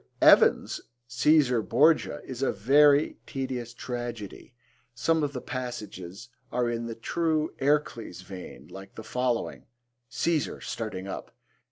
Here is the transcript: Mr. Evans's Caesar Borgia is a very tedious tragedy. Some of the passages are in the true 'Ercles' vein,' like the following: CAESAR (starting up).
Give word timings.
Mr. 0.19 0.27
Evans's 0.31 0.81
Caesar 1.09 1.61
Borgia 1.61 2.21
is 2.25 2.41
a 2.41 2.51
very 2.51 3.19
tedious 3.27 3.71
tragedy. 3.71 4.55
Some 4.95 5.21
of 5.21 5.31
the 5.33 5.41
passages 5.41 6.29
are 6.51 6.67
in 6.67 6.87
the 6.87 6.95
true 6.95 7.53
'Ercles' 7.61 8.21
vein,' 8.23 8.67
like 8.69 8.95
the 8.95 9.03
following: 9.03 9.67
CAESAR 10.09 10.59
(starting 10.61 11.07
up). 11.07 11.35